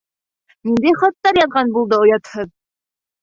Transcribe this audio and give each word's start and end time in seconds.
Ниндәй 0.69 0.95
хаттар 1.01 1.37
яҙған 1.41 1.69
булды, 1.75 1.99
оятһыҙ!.. 2.05 2.49